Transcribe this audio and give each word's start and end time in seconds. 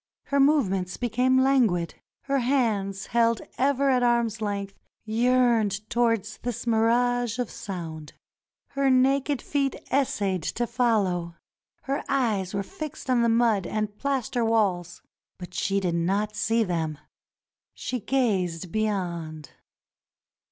Her 0.23 0.39
movements 0.39 0.97
became 0.97 1.37
languid. 1.41 1.93
Her 2.21 2.39
hands, 2.39 3.05
held 3.05 3.39
ever 3.59 3.91
at 3.91 4.01
arm's 4.01 4.41
length, 4.41 4.73
365 5.05 5.13
NORTHERN 5.13 5.53
AFRICA 5.53 5.77
yearned 5.77 5.89
towards 6.27 6.37
this 6.39 6.65
mirage 6.65 7.37
of 7.37 7.51
sound. 7.51 8.13
Her 8.69 8.89
naked 8.89 9.43
feet 9.43 9.75
essayed 9.91 10.41
to 10.41 10.65
follow. 10.65 11.35
Her 11.83 12.03
eyes 12.09 12.55
were 12.55 12.63
fixed 12.63 13.11
on 13.11 13.21
the 13.21 13.29
mud 13.29 13.67
and 13.67 13.95
plaster 13.99 14.43
walls, 14.43 15.03
but 15.37 15.53
she 15.53 15.79
did 15.79 15.93
not 15.93 16.35
see 16.35 16.63
them. 16.63 16.97
She 17.75 17.99
gazed 17.99 18.71
be 18.71 18.85
yond. 18.85 19.51